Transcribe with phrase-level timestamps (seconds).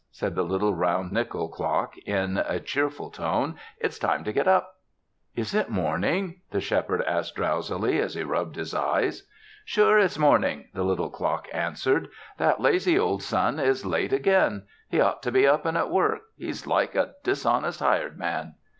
[0.09, 3.53] said the little round nickel clock in a cheerful tone.
[3.77, 4.77] "It's time to get up!"
[5.35, 9.27] "Is it morning?" the Shepherd asked drowsily, as he rubbed his eyes.
[9.63, 12.07] "Sure it's morning!" the little clock answered.
[12.39, 14.63] "That lazy old sun is late again.
[14.89, 16.21] He ought to be up and at work.
[16.35, 18.55] He's like a dishonest hired man."